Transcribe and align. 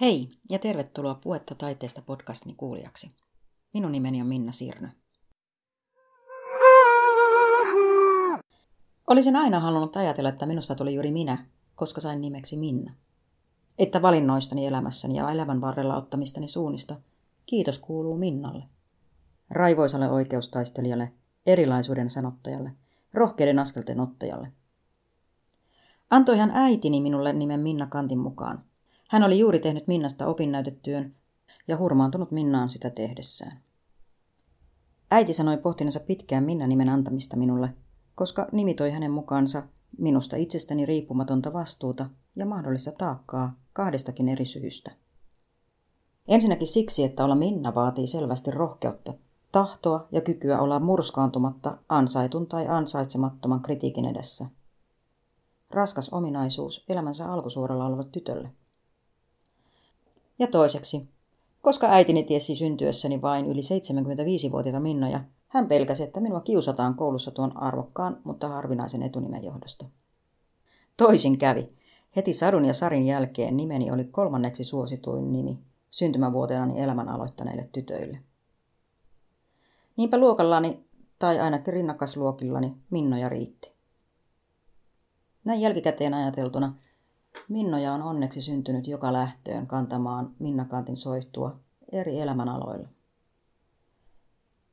Hei 0.00 0.28
ja 0.50 0.58
tervetuloa 0.58 1.14
Puetta 1.14 1.54
taiteesta 1.54 2.02
podcastini 2.02 2.54
kuulijaksi. 2.54 3.10
Minun 3.74 3.92
nimeni 3.92 4.20
on 4.20 4.26
Minna 4.26 4.52
Sirnö. 4.52 4.88
Olisin 9.06 9.36
aina 9.36 9.60
halunnut 9.60 9.96
ajatella, 9.96 10.28
että 10.28 10.46
minusta 10.46 10.74
tuli 10.74 10.94
juuri 10.94 11.10
minä, 11.10 11.46
koska 11.74 12.00
sain 12.00 12.20
nimeksi 12.20 12.56
Minna. 12.56 12.94
Että 13.78 14.02
valinnoistani 14.02 14.66
elämässäni 14.66 15.16
ja 15.16 15.30
elämän 15.30 15.60
varrella 15.60 15.96
ottamistani 15.96 16.48
suunnista 16.48 16.96
kiitos 17.46 17.78
kuuluu 17.78 18.18
Minnalle. 18.18 18.64
Raivoisalle 19.50 20.10
oikeustaistelijalle, 20.10 21.12
erilaisuuden 21.46 22.10
sanottajalle, 22.10 22.72
rohkeiden 23.12 23.58
askelten 23.58 24.00
ottajalle. 24.00 24.52
Antoi 26.10 26.38
hän 26.38 26.50
äitini 26.54 27.00
minulle 27.00 27.32
nimen 27.32 27.60
Minna 27.60 27.86
Kantin 27.86 28.18
mukaan– 28.18 28.64
hän 29.14 29.22
oli 29.22 29.38
juuri 29.38 29.58
tehnyt 29.58 29.86
Minnasta 29.86 30.26
opinnäytetyön 30.26 31.14
ja 31.68 31.76
hurmaantunut 31.76 32.30
Minnaan 32.30 32.70
sitä 32.70 32.90
tehdessään. 32.90 33.60
Äiti 35.10 35.32
sanoi 35.32 35.56
pohtinensa 35.56 36.00
pitkään 36.00 36.44
Minna-nimen 36.44 36.88
antamista 36.88 37.36
minulle, 37.36 37.74
koska 38.14 38.48
nimi 38.52 38.74
toi 38.74 38.90
hänen 38.90 39.10
mukaansa 39.10 39.62
minusta 39.98 40.36
itsestäni 40.36 40.86
riippumatonta 40.86 41.52
vastuuta 41.52 42.10
ja 42.36 42.46
mahdollista 42.46 42.92
taakkaa 42.92 43.56
kahdestakin 43.72 44.28
eri 44.28 44.44
syystä. 44.44 44.90
Ensinnäkin 46.28 46.68
siksi, 46.68 47.04
että 47.04 47.24
olla 47.24 47.34
Minna 47.34 47.74
vaatii 47.74 48.06
selvästi 48.06 48.50
rohkeutta, 48.50 49.14
tahtoa 49.52 50.08
ja 50.12 50.20
kykyä 50.20 50.60
olla 50.60 50.80
murskaantumatta 50.80 51.78
ansaitun 51.88 52.46
tai 52.46 52.68
ansaitsemattoman 52.68 53.62
kritiikin 53.62 54.04
edessä. 54.04 54.46
Raskas 55.70 56.08
ominaisuus 56.08 56.84
elämänsä 56.88 57.32
alkusuoralla 57.32 57.86
olevat 57.86 58.12
tytölle– 58.12 58.50
ja 60.38 60.46
toiseksi, 60.46 61.08
koska 61.60 61.86
äitini 61.86 62.22
tiesi 62.22 62.56
syntyessäni 62.56 63.22
vain 63.22 63.46
yli 63.46 63.60
75-vuotiaita 63.60 64.80
Minnoja, 64.80 65.20
hän 65.48 65.68
pelkäsi, 65.68 66.02
että 66.02 66.20
minua 66.20 66.40
kiusataan 66.40 66.94
koulussa 66.94 67.30
tuon 67.30 67.56
arvokkaan, 67.56 68.20
mutta 68.24 68.48
harvinaisen 68.48 69.02
etunimen 69.02 69.44
johdosta. 69.44 69.86
Toisin 70.96 71.38
kävi. 71.38 71.72
Heti 72.16 72.32
sadun 72.32 72.64
ja 72.64 72.74
sarin 72.74 73.06
jälkeen 73.06 73.56
nimeni 73.56 73.90
oli 73.90 74.04
kolmanneksi 74.04 74.64
suosituin 74.64 75.32
nimi 75.32 75.58
syntymävuotenani 75.90 76.80
elämän 76.80 77.08
aloittaneille 77.08 77.68
tytöille. 77.72 78.18
Niinpä 79.96 80.18
luokallani, 80.18 80.84
tai 81.18 81.40
ainakin 81.40 81.74
rinnakasluokillani, 81.74 82.74
Minnoja 82.90 83.28
riitti. 83.28 83.74
Näin 85.44 85.60
jälkikäteen 85.60 86.14
ajateltuna 86.14 86.74
Minnoja 87.48 87.92
on 87.92 88.02
onneksi 88.02 88.42
syntynyt 88.42 88.86
joka 88.86 89.12
lähtöön 89.12 89.66
kantamaan 89.66 90.34
Minnakantin 90.38 90.96
soihtua 90.96 91.60
eri 91.92 92.20
elämänaloilla. 92.20 92.88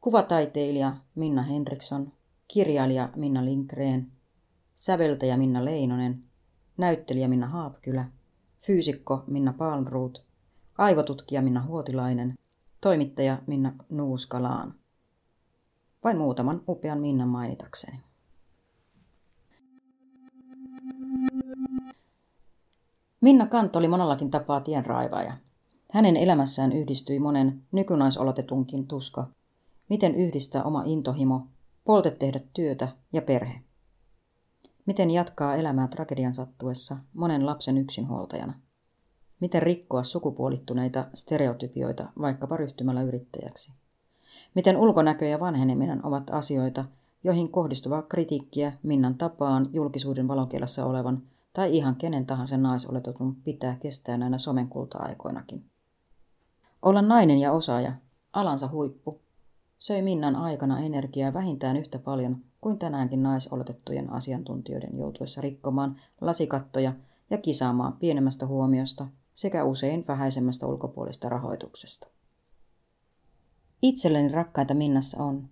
Kuvataiteilija 0.00 0.96
Minna 1.14 1.42
Henriksson, 1.42 2.12
kirjailija 2.48 3.08
Minna 3.16 3.44
Lindgren, 3.44 4.12
säveltäjä 4.74 5.36
Minna 5.36 5.64
Leinonen, 5.64 6.24
näyttelijä 6.78 7.28
Minna 7.28 7.46
Haapkylä, 7.46 8.10
fyysikko 8.60 9.24
Minna 9.26 9.52
Palmruut, 9.52 10.24
aivotutkija 10.78 11.42
Minna 11.42 11.62
Huotilainen, 11.66 12.34
toimittaja 12.80 13.38
Minna 13.46 13.72
Nuuskalaan. 13.88 14.74
Vain 16.04 16.18
muutaman 16.18 16.62
upean 16.68 17.00
Minnan 17.00 17.28
mainitakseni. 17.28 18.07
Minna 23.20 23.46
Kant 23.46 23.76
oli 23.76 23.88
monellakin 23.88 24.30
tapaa 24.30 24.60
tienraivaaja. 24.60 25.32
Hänen 25.92 26.16
elämässään 26.16 26.72
yhdistyi 26.72 27.18
monen 27.18 27.62
nykynaisolotetunkin 27.72 28.86
tuska. 28.86 29.26
Miten 29.88 30.14
yhdistää 30.14 30.62
oma 30.62 30.82
intohimo, 30.86 31.46
polte 31.84 32.10
tehdä 32.10 32.40
työtä 32.52 32.88
ja 33.12 33.22
perhe. 33.22 33.60
Miten 34.86 35.10
jatkaa 35.10 35.54
elämää 35.54 35.88
tragedian 35.88 36.34
sattuessa 36.34 36.96
monen 37.14 37.46
lapsen 37.46 37.78
yksinhuoltajana. 37.78 38.54
Miten 39.40 39.62
rikkoa 39.62 40.02
sukupuolittuneita 40.02 41.04
stereotypioita 41.14 42.08
vaikkapa 42.20 42.56
ryhtymällä 42.56 43.02
yrittäjäksi. 43.02 43.72
Miten 44.54 44.76
ulkonäkö 44.76 45.24
ja 45.24 45.40
vanheneminen 45.40 46.06
ovat 46.06 46.30
asioita, 46.30 46.84
joihin 47.24 47.50
kohdistuvaa 47.50 48.02
kritiikkiä 48.02 48.72
Minnan 48.82 49.14
tapaan 49.14 49.68
julkisuuden 49.72 50.28
valokielessä 50.28 50.86
olevan– 50.86 51.22
tai 51.52 51.76
ihan 51.76 51.96
kenen 51.96 52.26
tahansa 52.26 52.56
naisoletetun 52.56 53.36
pitää 53.36 53.76
kestää 53.76 54.16
näinä 54.16 54.38
somen 54.38 54.68
kulta-aikoinakin. 54.68 55.70
Olla 56.82 57.02
nainen 57.02 57.38
ja 57.38 57.52
osaaja, 57.52 57.92
alansa 58.32 58.68
huippu, 58.68 59.20
söi 59.78 60.02
Minnan 60.02 60.36
aikana 60.36 60.80
energiaa 60.80 61.32
vähintään 61.32 61.76
yhtä 61.76 61.98
paljon 61.98 62.36
kuin 62.60 62.78
tänäänkin 62.78 63.22
naisoletettujen 63.22 64.12
asiantuntijoiden 64.12 64.98
joutuessa 64.98 65.40
rikkomaan 65.40 66.00
lasikattoja 66.20 66.92
ja 67.30 67.38
kisaamaan 67.38 67.92
pienemmästä 67.92 68.46
huomiosta 68.46 69.06
sekä 69.34 69.64
usein 69.64 70.04
vähäisemmästä 70.08 70.66
ulkopuolista 70.66 71.28
rahoituksesta. 71.28 72.06
Itselleni 73.82 74.28
rakkaita 74.28 74.74
Minnassa 74.74 75.18
on, 75.22 75.48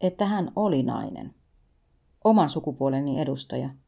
että 0.00 0.26
hän 0.26 0.52
oli 0.56 0.82
nainen, 0.82 1.34
oman 2.24 2.50
sukupuoleni 2.50 3.20
edustaja– 3.20 3.70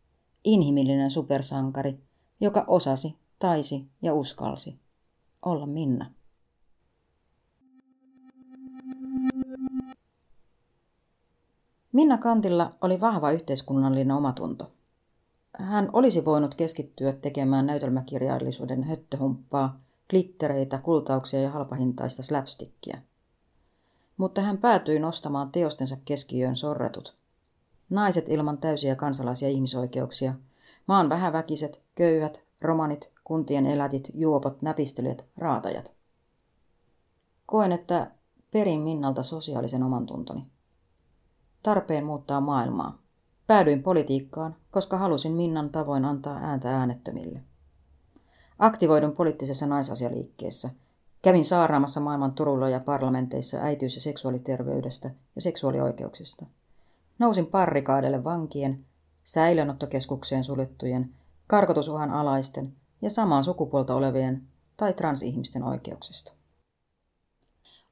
inhimillinen 0.45 1.11
supersankari, 1.11 1.99
joka 2.41 2.65
osasi, 2.67 3.17
taisi 3.39 3.87
ja 4.03 4.15
uskalsi 4.15 4.79
olla 5.43 5.67
Minna. 5.67 6.11
Minna 11.93 12.19
Kantilla 12.19 12.75
oli 12.81 13.01
vahva 13.01 13.31
yhteiskunnallinen 13.31 14.17
omatunto. 14.17 14.73
Hän 15.59 15.91
olisi 15.93 16.25
voinut 16.25 16.55
keskittyä 16.55 17.13
tekemään 17.13 17.67
näytelmäkirjallisuuden 17.67 18.85
höttöhumppaa, 18.85 19.81
glittereitä, 20.11 20.79
kultauksia 20.79 21.41
ja 21.41 21.51
halpahintaista 21.51 22.23
slapstickia. 22.23 22.99
Mutta 24.17 24.41
hän 24.41 24.59
päätyi 24.59 24.99
nostamaan 24.99 25.53
teostensa 25.53 25.97
keskiöön 26.05 26.57
sorretut– 26.57 27.17
naiset 27.91 28.29
ilman 28.29 28.59
täysiä 28.59 28.97
kansalaisia 28.97 29.49
ihmisoikeuksia, 29.49 30.35
maan 30.87 31.09
vähäväkiset, 31.09 31.83
köyhät, 31.95 32.43
romanit, 32.63 33.11
kuntien 33.25 33.67
elätit, 33.67 34.11
juopot, 34.15 34.63
näpistelijät, 34.63 35.25
raatajat. 35.37 35.93
Koen, 37.47 37.73
että 37.73 38.11
perin 38.51 38.81
Minnalta 38.81 39.23
sosiaalisen 39.23 39.83
omantuntoni. 39.83 40.47
Tarpeen 41.63 42.05
muuttaa 42.05 42.41
maailmaa. 42.41 43.03
Päädyin 43.47 43.83
politiikkaan, 43.83 44.57
koska 44.71 44.99
halusin 44.99 45.33
Minnan 45.33 45.71
tavoin 45.71 46.05
antaa 46.05 46.37
ääntä 46.37 46.79
äänettömille. 46.79 47.41
Aktivoidun 48.59 49.13
poliittisessa 49.13 49.67
naisasialiikkeessä. 49.67 50.71
Kävin 51.23 51.45
saaraamassa 51.45 52.01
maailman 52.01 52.33
turulla 52.33 52.69
ja 52.69 52.81
parlamenteissa 52.81 53.59
äitiys- 53.59 53.95
ja 53.95 54.01
seksuaaliterveydestä 54.01 55.11
ja 55.35 55.43
seksuaalioikeuksista– 55.43 56.47
Nousin 57.19 57.47
parrikaadelle 57.47 58.25
vankien, 58.25 58.87
säilönottokeskukseen 59.25 60.45
suljettujen, 60.45 61.15
karkotusuhan 61.47 62.11
alaisten 62.11 62.77
ja 63.03 63.11
samaa 63.11 63.43
sukupuolta 63.43 63.95
olevien 63.95 64.49
tai 64.77 64.93
transihmisten 64.93 65.63
oikeuksista. 65.63 66.33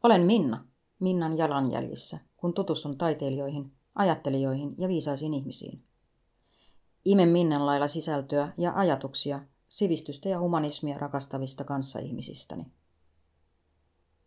Olen 0.03 0.23
Minna, 0.23 0.65
Minnan 1.01 1.39
jalanjäljissä, 1.39 2.19
kun 2.37 2.55
tutustun 2.55 2.99
taiteilijoihin, 2.99 3.73
ajattelijoihin 3.95 4.75
ja 4.79 4.89
viisaisiin 4.89 5.35
ihmisiin. 5.35 5.83
Imen 7.05 7.29
Minnan 7.29 7.67
lailla 7.67 7.89
sisältöä 7.89 8.53
ja 8.59 8.73
ajatuksia 8.75 9.41
sivistystä 9.69 10.29
ja 10.29 10.41
humanismia 10.41 10.99
rakastavista 10.99 11.65
kanssaihmisistäni. 11.65 12.67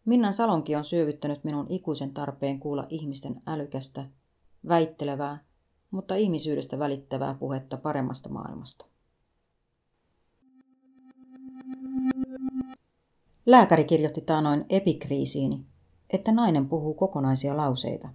Minnan 0.06 0.34
salonki 0.34 0.76
on 0.76 0.86
syövyttänyt 0.86 1.44
minun 1.44 1.66
ikuisen 1.70 2.14
tarpeen 2.14 2.60
kuulla 2.60 2.86
ihmisten 2.90 3.42
älykästä, 3.48 4.10
väittelevää, 4.68 5.44
mutta 5.92 6.16
ihmisyydestä 6.16 6.80
välittävää 6.80 7.34
puhetta 7.34 7.78
paremmasta 7.78 8.30
maailmasta. 8.30 8.86
Lääkäri 13.46 13.84
kirjoitti 13.84 14.22
taanoin 14.22 14.66
epikriisiini, 14.70 15.66
että 16.10 16.32
nainen 16.32 16.70
puhuu 16.70 16.94
kokonaisia 16.94 17.58
lauseita. 17.58 18.10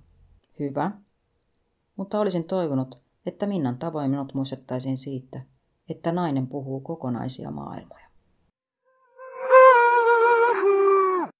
Hyvä, 0.59 0.91
mutta 1.97 2.21
olisin 2.21 2.45
toivonut, 2.45 3.03
että 3.27 3.47
Minnan 3.47 3.79
tavoin 3.79 4.11
minut 4.11 4.35
muistettaisiin 4.35 4.99
siitä, 4.99 5.43
että 5.89 6.13
nainen 6.13 6.47
puhuu 6.47 6.81
kokonaisia 6.81 7.51
maailmoja. 7.51 8.10